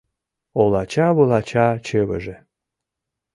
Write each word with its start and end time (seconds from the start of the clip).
Олача-вулача 0.61 1.67
чывыже 1.85 2.35